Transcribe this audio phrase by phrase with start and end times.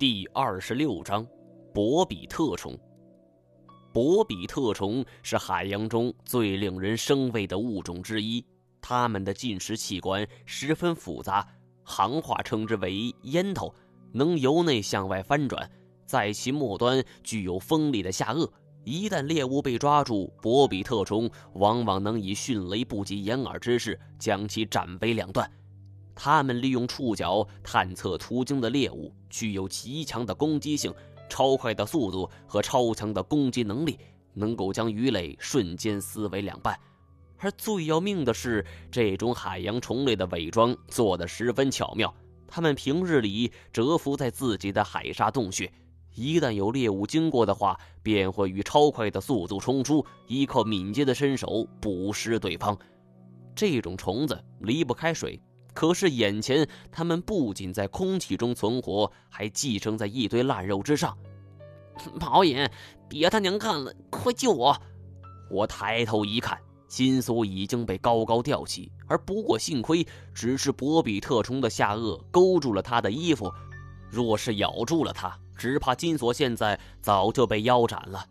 [0.00, 1.26] 第二十六章，
[1.74, 2.74] 博比特虫。
[3.92, 8.42] 博比特虫是海洋中最令人生畏的物种之一，
[8.80, 11.46] 它们的进食器官十分复杂，
[11.84, 13.74] 行话称之为“烟头”，
[14.10, 15.70] 能由内向外翻转，
[16.06, 18.50] 在其末端具有锋利的下颚。
[18.84, 25.52] 一旦猎物被抓住，博比特虫往往能以迅雷不及掩耳之势将其斩为两段。
[26.22, 30.92] 它们利用触角探测途经的猎物，具有极强的攻击性、
[31.30, 33.98] 超快的速度和超强的攻击能力，
[34.34, 36.78] 能够将鱼类瞬间撕为两半。
[37.38, 42.14] 而最要命的是，这种海洋虫类的伪装做得十分巧妙。
[42.46, 45.72] 它们平日里蛰伏在自己的海沙洞穴，
[46.14, 52.78] 一旦有猎物经过的话，便会以超快的速度冲出，依靠敏捷的身手捕食对方。
[53.54, 55.40] 这种虫子离不开水。
[55.72, 61.16] 可是眼前，他们不仅在空气中存活，还寄生在一堆烂肉之上。
[62.20, 62.70] 毛爷，
[63.08, 64.76] 别他娘干了，快救我！
[65.50, 73.52] 我抬头一看，金锁已经被高高吊起，而不过幸亏只是博比特虫的下颚勾住了他的衣服，
[74.10, 78.24] 若是咬住了他，只怕金锁现在早就被腰斩了。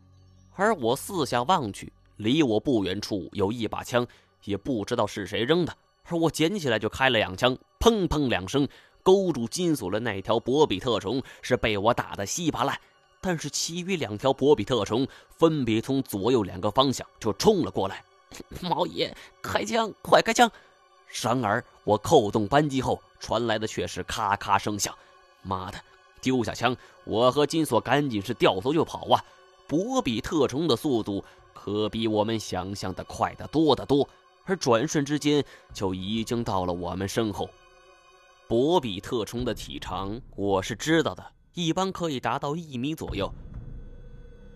[0.56, 4.06] 而我四下望去，离我不远处有一把枪，
[4.44, 5.74] 也不知道是谁扔的。
[6.18, 8.68] 我捡起来就开了两枪，砰砰两声，
[9.04, 12.80] 勾住金锁的那条博比特虫是被我打得稀巴烂。
[13.22, 18.04] 但是其余两条博比特虫分别从左右两个方向就冲了过来。
[18.62, 20.50] 毛爷，开枪，快开枪！
[21.22, 24.96] 然而我扣动扳机后，传来的却是咔咔声响。
[25.42, 25.78] 妈的！
[26.22, 29.24] 丢下枪，我和金锁赶紧是掉头就跑啊！
[29.68, 34.08] 博比特虫的速度可比我们想象的快得多得多。
[34.50, 37.48] 而转瞬之间，就已经到了我们身后。
[38.48, 43.32] 博比特虫的体长我是知道的，一般可以达到一米左右。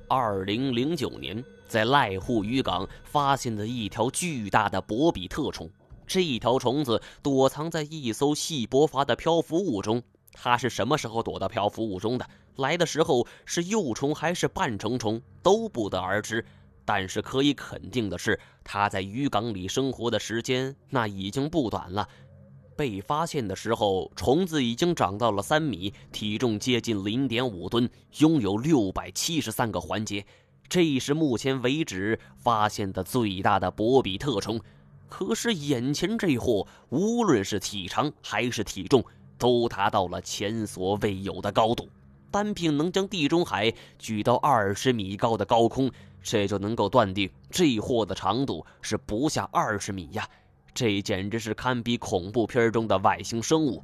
[0.09, 5.69] 二零零九年，在濑户渔港发现的一条巨大的博比特虫，
[6.07, 10.01] 这条虫子躲藏在一艘细波筏的漂浮物中。
[10.31, 12.27] 它是什么时候躲到漂浮物中的？
[12.55, 16.43] 来的时候是幼虫还是半成虫，都不得而知。
[16.85, 22.07] 但是可以肯定的是，它在渔港里生活的时间那已经不短了。
[22.75, 27.87] 被发现的时候，虫子已经长到了三米，体重接近零点五吨，
[28.17, 30.25] 拥有六百七十三个环节。
[30.67, 34.59] 这是目前为止发现的最大的博比特虫。
[35.07, 39.05] 可是眼前这货，无论是体长还是体重，
[39.37, 41.87] 都达到了前所未有的高度。
[42.33, 45.91] 单凭能将地中海举到二十米高的高空。
[46.23, 50.27] 这就能够断定，这货的长度是不下二十米呀！
[50.73, 53.83] 这简直是堪比恐怖片中的外星生物。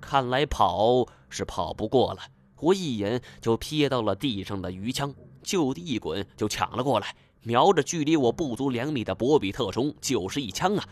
[0.00, 2.20] 看来跑是跑不过了。
[2.60, 10.84] 我一眼就瞥到了地上的鱼枪，就地一滚就抢了过来，瞄着距离我不足两米的博比特虫就是一枪啊！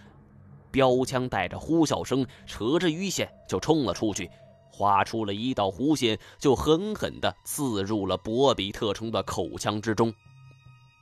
[0.72, 4.28] 标枪带着呼啸声，扯着鱼线就冲了出去，
[4.80, 10.10] 划出了一道弧线，就狠狠地刺入了博比特虫的口腔之中。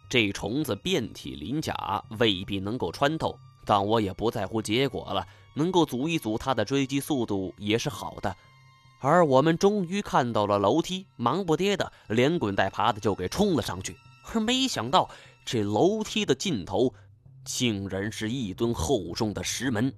[0.08, 5.24] 这虫子遍体鳞甲，未必能够穿透，但我也不在乎结果了。
[5.54, 8.34] 能够阻一阻它的追击速度也是好的。
[9.00, 13.96] 而我们终于看到了楼梯，忙不迭的连滚带爬的就给冲了上去。
[14.32, 15.08] 而没想到，
[15.44, 16.92] 这楼梯的尽头，
[17.44, 19.92] 竟然是一吨厚重的石门。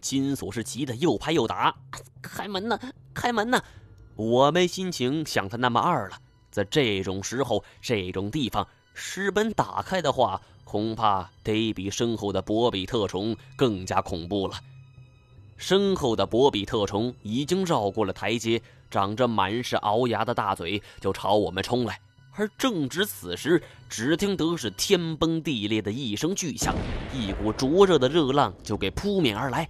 [0.00, 1.74] 金锁是急得又拍又打
[2.22, 2.78] ：“开门呐，
[3.12, 3.62] 开门呐！”
[4.16, 6.18] 我没心情想他那么二了。
[6.50, 8.66] 在这种时候，这种地方。
[8.94, 14.54] 石门打开的话，恐怕得比身后的博比特虫更加恐怖了。
[15.56, 18.60] 身后的博比特虫已经绕过了台阶，
[18.90, 22.00] 长着满是鳌牙的大嘴就朝我们冲来。
[22.32, 26.74] 而正值此时，只听得是天崩地裂的一声巨响，
[27.12, 29.68] 一股灼热的热浪就给扑面而来。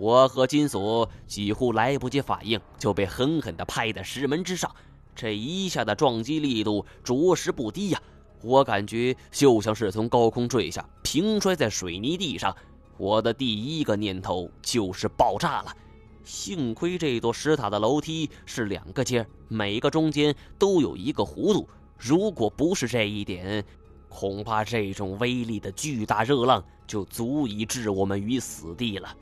[0.00, 4.72] 我和金锁几乎来不及反应，就被狠狠地拍在石门之上。
[5.12, 8.00] 这一下的撞击力度着实不低呀！
[8.40, 12.56] 我感觉就像是从高空坠下，平摔在水泥地上。
[12.96, 15.76] 我的第一个念头就是爆炸了。
[16.22, 21.68] 幸亏这座石塔的楼梯是两个阶，每个中间都有一个弧度。
[21.98, 23.64] 如果不是这一点，
[24.08, 29.12] 恐怕这种威力的巨大热浪就足以置我们于死地了。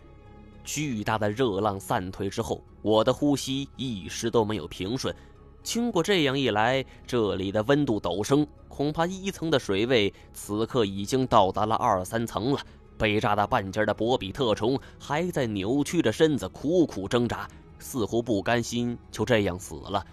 [0.67, 5.15] 巨大的热浪散退之后，我的呼吸一时都没有平顺。
[5.63, 12.59] 经过这样一来，这里的温度陡升，恐怕一层的水位此刻已经到达了二三层了。
[12.99, 17.49] 被炸到半截的博比特虫还在扭曲着身子，苦苦挣扎，
[17.79, 20.05] 似乎不甘心就这样死了。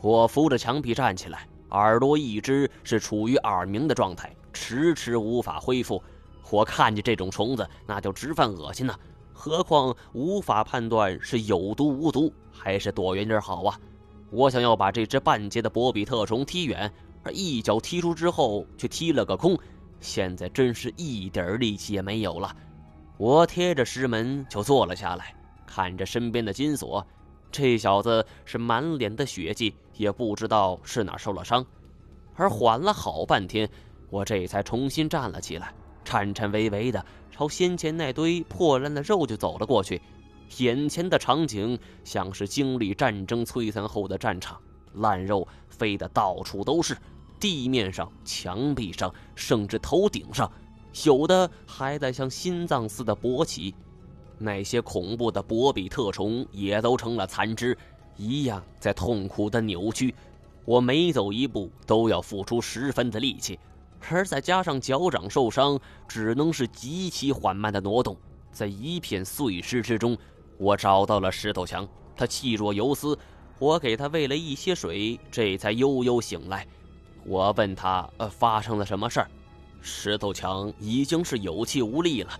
[0.00, 6.02] 我扶着墙壁站起来，耳朵一直是处于耳鸣的状态，迟迟无法恢复。
[6.50, 8.94] 我看见这种虫子，那就直犯恶心呐！
[9.44, 13.78] 何况无法判断是有毒无毒，还是躲远点好啊！
[14.30, 16.90] 我想要把这只半截的博比特虫踢远，
[17.22, 19.54] 而一脚踢出之后却踢了个空，
[20.00, 22.56] 现在真是一点力气也没有了。
[23.18, 25.34] 我贴着石门就坐了下来，
[25.66, 27.06] 看着身边的金锁，
[27.52, 31.62] 这小子是满脸的血迹，也不知道是哪受了伤。
[32.34, 33.68] 而缓了好半天，
[34.08, 35.74] 我这才重新站了起来。
[36.04, 40.00] 颤颤巍巍的朝先前那堆破烂的肉就走了过去，
[40.58, 44.60] 眼前的场景像是经历战争摧残后的战场，
[44.94, 46.96] 烂肉飞得到处都是，
[47.40, 50.50] 地面上、墙壁上，甚至头顶上，
[51.04, 53.74] 有的还在像心脏似的勃起。
[54.38, 57.76] 那些恐怖的博比特虫也都成了残肢，
[58.16, 60.14] 一样在痛苦的扭曲。
[60.64, 63.58] 我每走一步都要付出十分的力气。
[64.10, 68.16] 而再加上脚掌受伤，只能是极其缓慢的挪动。
[68.52, 70.16] 在一片碎尸之中，
[70.58, 71.88] 我找到了石头强。
[72.16, 73.18] 他气若游丝，
[73.58, 76.66] 我给他喂了一些水，这才悠悠醒来。
[77.24, 79.30] 我问他：“呃，发生了什么事儿？”
[79.80, 82.30] 石头强已经是有气无力了。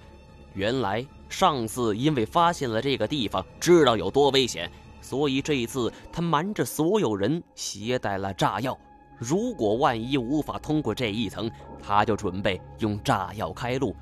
[0.54, 4.70] 原来上次因为发现了这个地方，知道有多危险，
[5.00, 8.78] 所以这一次他瞒着所有人携带了炸药。
[9.18, 11.50] 如果万一无法通过这一层，
[11.82, 13.94] 他就准备用炸药开路。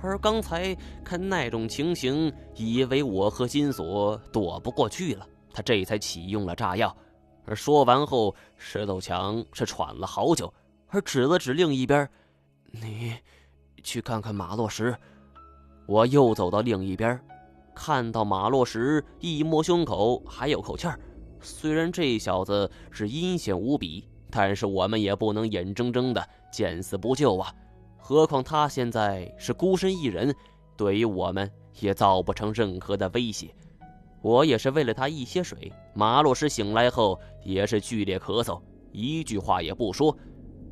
[0.00, 6.96] 而刚才看那种情形，以为我和金锁躲不过去了，他这才启用了炸药。
[7.44, 10.52] 而说完后，石头强是喘了好久，
[10.88, 12.08] 而指了指另一边
[12.70, 13.16] ：“你
[13.82, 14.96] 去看看马洛什。”
[15.86, 17.20] 我又走到另一边，
[17.74, 20.98] 看到马洛什一摸胸口还有口气儿。
[21.40, 24.08] 虽然这小子是阴险无比。
[24.34, 27.54] 但是我们也不能眼睁睁的见死不救啊！
[27.98, 30.34] 何况他现在是孤身一人，
[30.74, 31.48] 对于我们
[31.80, 33.54] 也造不成任何的威胁。
[34.22, 35.70] 我也是喂了他一些水。
[35.94, 38.58] 马洛什醒来后也是剧烈咳嗽，
[38.90, 40.16] 一句话也不说。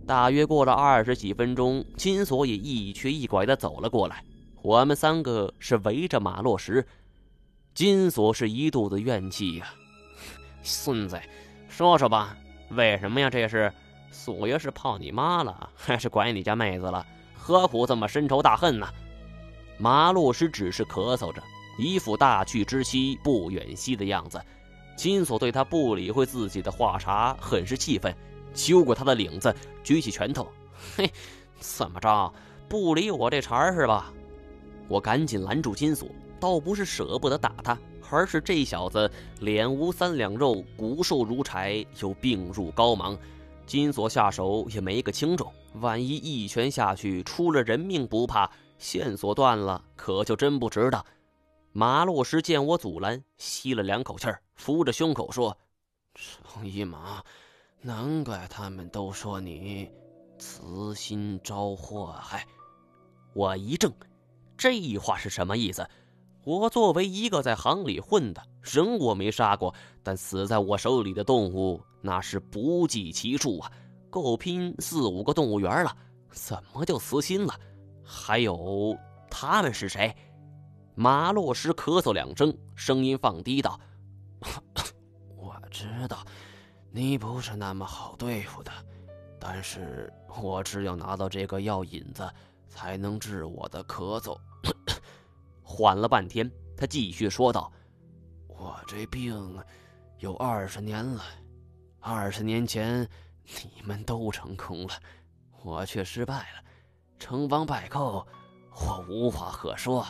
[0.06, 4.24] 大约过了二十几分钟，金锁也一瘸一拐的走了过来。
[4.62, 6.84] 我们三个是围着马洛什，
[7.74, 9.66] 金锁是一肚子怨气呀，
[10.62, 11.20] 孙子，
[11.68, 12.36] 说说吧。
[12.70, 13.28] 为什么呀？
[13.30, 13.72] 这是
[14.10, 17.04] 素爷是泡你妈了， 还是拐你家妹子了？
[17.36, 18.88] 何苦这么深仇大恨呢？
[19.78, 21.42] 马洛什只是咳嗽着，
[21.78, 24.40] 一副大去之期不远兮的样子。
[24.96, 28.14] 金锁对他不理会自己的话茬，很是气愤，
[28.52, 30.46] 揪过他的领子，举起拳头
[30.96, 31.10] ：“嘿，
[31.58, 32.32] 怎么着？
[32.68, 34.12] 不理我这茬是吧？”
[34.86, 36.08] 我赶紧拦住金锁，
[36.38, 37.78] 倒不是舍不得打他。
[38.10, 39.10] 而是这小子
[39.40, 43.16] 脸无三两肉，骨瘦如柴，又病入膏肓，
[43.66, 45.52] 金锁下手也没个轻重。
[45.74, 51.04] 万一一拳下去出了人命不怕，线索断了，可就真不值当。
[51.72, 55.56] 马洛什见我阻拦，吸了两口气儿，扶着胸口说
[56.14, 57.22] ：“程一马，
[57.80, 59.88] 难怪他们都说你
[60.36, 62.44] 慈心招祸害。”
[63.32, 63.94] 我一怔，
[64.56, 65.88] 这话是什么意思？
[66.44, 73.70] 我作为一个在行里混的人，我没杀过，但死在我手里的动物那是不计其数啊，
[74.08, 75.94] 够拼四五个动物园了。
[76.30, 77.54] 怎么就死心了？
[78.02, 78.96] 还有
[79.30, 80.14] 他们是谁？
[80.94, 83.78] 马洛什咳嗽两声，声音放低道
[85.36, 86.24] ：“我知道，
[86.90, 88.72] 你不是那么好对付的，
[89.38, 92.28] 但是我只有拿到这个药引子，
[92.68, 94.36] 才能治我的咳嗽。”
[95.80, 97.72] 缓了半天，他继续说道
[98.46, 99.34] ：“我这病
[100.18, 101.24] 有二十年了，
[102.00, 103.08] 二十年前
[103.46, 104.92] 你们都成功了，
[105.62, 106.62] 我却失败了，
[107.18, 108.26] 成王败寇，
[108.72, 110.06] 我无话可说。”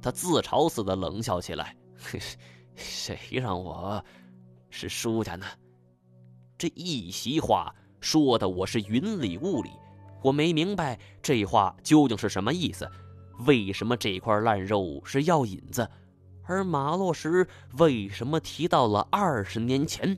[0.00, 1.76] 他自嘲似的冷笑起来
[2.74, 4.02] ：“谁让我
[4.70, 5.44] 是输家呢？”
[6.56, 9.72] 这一席话说的我是云里雾里，
[10.22, 12.90] 我没明白这话究竟是什么意思。
[13.40, 15.88] 为什么这块烂肉是药引子？
[16.44, 17.46] 而马洛什
[17.78, 20.16] 为什么提到了二十年前？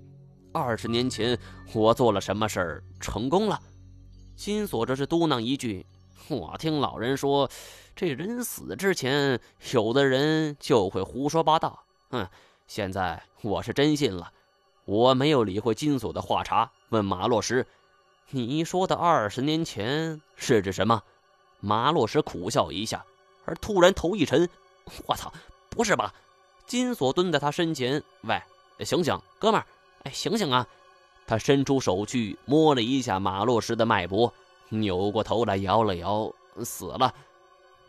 [0.52, 1.38] 二十年前
[1.72, 3.60] 我做了什么事儿成功了？
[4.34, 5.84] 金锁这是嘟囔一句
[6.28, 7.50] ：“我听老人说，
[7.94, 9.38] 这人死之前，
[9.72, 12.26] 有的人就会胡说八道。”哼，
[12.66, 14.32] 现在我是真信了。
[14.86, 17.66] 我没有理会金锁的话茬，问马洛什
[18.30, 21.02] ：“你说的二十年前是指什么？”
[21.64, 23.04] 马洛什苦笑一下。
[23.46, 24.48] 而突然头一沉，
[25.06, 25.32] 我操！
[25.70, 26.12] 不是吧？
[26.66, 28.40] 金锁蹲在他身前，喂，
[28.84, 29.66] 醒醒，哥们儿，
[30.04, 30.66] 哎，醒醒啊！
[31.26, 34.32] 他伸出手去摸了一下马洛什的脉搏，
[34.70, 37.14] 扭过头来摇了摇，死了。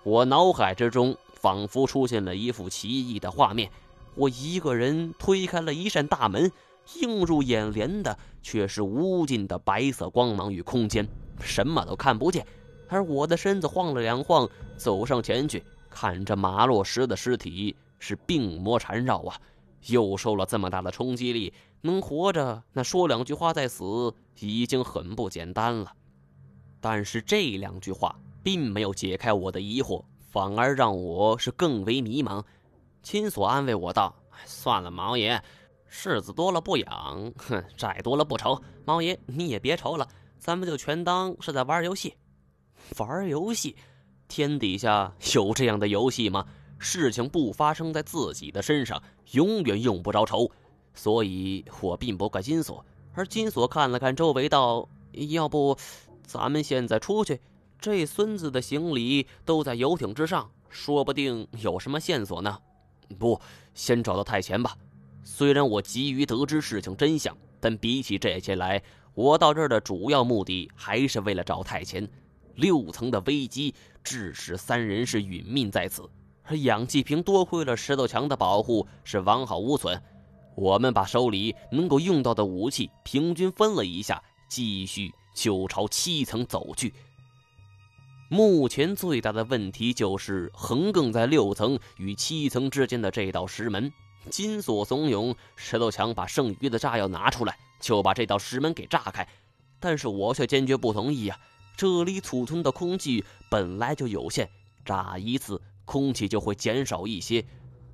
[0.03, 3.71] 我脑海之中仿佛出现了一幅奇异的画面：
[4.15, 6.51] 我一个人推开了一扇大门，
[6.95, 11.07] 映入眼帘的却是无尽的白色光芒与空间，
[11.39, 12.45] 什么都看不见。
[12.87, 19.39] 而我的身子晃了两晃，走上前去，看着马洛什的尸体是病魔缠绕啊，
[19.87, 21.53] 又受了这么大的冲击力。
[21.81, 25.93] 能活着，那说两句话再死已经很不简单了。
[26.81, 32.43] 但是这两句话并没有解开我的疑惑，反而让我是更为迷茫。
[33.03, 34.15] 亲所安慰我道
[34.45, 35.39] ：“算了，毛爷，
[35.91, 38.59] 柿子多了不痒，哼，债多了不愁。
[38.83, 40.07] 毛爷你也别愁了，
[40.39, 42.15] 咱们就全当是在玩游戏。
[42.97, 43.75] 玩游戏？
[44.27, 46.45] 天底下有这样的游戏吗？
[46.77, 49.01] 事情不发生在自己的身上，
[49.31, 50.49] 永远用不着愁。”
[50.93, 54.87] 所以我并不怪金锁，而金锁看了看周围，道
[55.29, 55.77] ：“要不，
[56.23, 57.39] 咱们现在出去？
[57.77, 62.57] 这孙子的行李都在游艇之上，说不定有什么线索呢。
[63.19, 63.39] 不，
[63.73, 64.75] 先找到太前吧。
[65.21, 68.81] 虽然我急于得知事情真相，但比起这些来，
[69.13, 72.07] 我到这儿的主要目的还是为了找太前。
[72.55, 76.09] 六层的危机致使三人是殒命在此，
[76.43, 80.01] 而氧气瓶多亏了石头墙的保护，是完好无损。”
[80.55, 86.93] 我们把手里能够用到的武器平均分了一下，继续就朝七层走去。
[88.29, 93.91] 目前最大的问题就是横亘在六层与七层之间的这道石门。
[94.29, 99.27] 金锁怂恿石头强把剩余的炸药拿出来，就把这道石门给炸开。
[99.79, 101.37] 但是我却坚决不同意呀！
[101.75, 104.49] 这里储存的空气本来就有限，
[104.85, 107.45] 炸一次空气就会减少一些。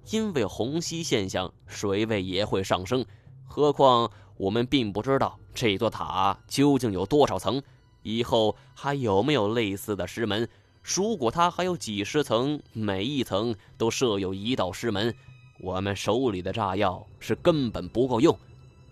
[0.09, 3.05] 因为虹吸现象，水位也会上升。
[3.47, 7.61] 何况我们并不知道这座塔究竟有多少层，
[8.01, 10.47] 以后还有没有类似的石门。
[10.83, 15.13] 如果它还有几十层，每一层都设有一道石门，
[15.59, 18.35] 我们手里的炸药是根本不够用。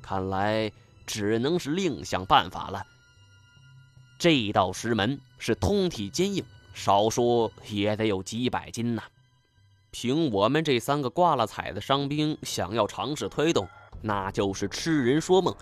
[0.01, 0.71] 看来
[1.07, 2.85] 只能是另想办法了。
[4.19, 9.01] 这道石门是通体坚硬，少说也得有几百斤呐。
[9.91, 13.65] 凭我们这三个挂了彩的伤兵，想要尝试推动，
[14.01, 15.55] 那就是痴人说梦。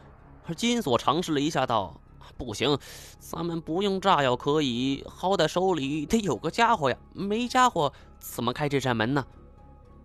[0.48, 2.02] 而金锁尝试了一下，道
[2.36, 2.80] ：“不行，
[3.20, 6.98] 咱们不用炸药可以，好歹手里得有个家伙呀。
[7.14, 9.24] 没家伙，怎么开这扇门呢？”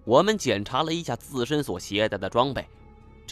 [0.05, 2.69] 我们检查了一下自身所携带的装备，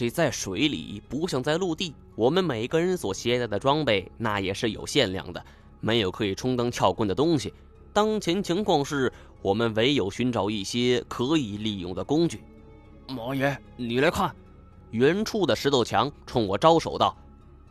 [0.01, 5.45] 这在水里不像在陆地，我们每个人所携带的装备那也是有限量的，
[5.79, 7.53] 没有可以充当撬棍的东西。
[7.93, 9.13] 当前情况是。
[9.43, 12.43] 我们唯有寻找一些可以利用的工具。
[13.07, 14.35] 毛爷，你来看，
[14.91, 17.17] 远处的石头墙冲我招手道：“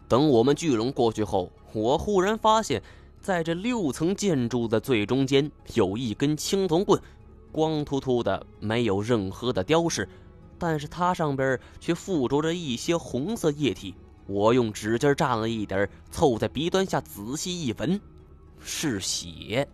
[0.09, 2.83] 等我们巨龙过去后，我忽然发现，
[3.21, 7.01] 在这六层建筑的最中间有一根青铜棍，
[7.53, 10.09] 光秃秃的，没有任何的雕饰，
[10.61, 13.95] 但是它上边却附着着一些红色液体。
[14.26, 18.00] 我用指尖蘸了一点，凑在鼻端下仔细一闻，
[18.61, 19.67] 是血。”